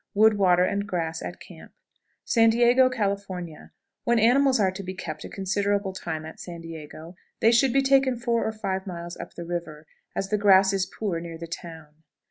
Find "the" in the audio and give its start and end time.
9.35-9.45, 10.29-10.39, 11.37-11.45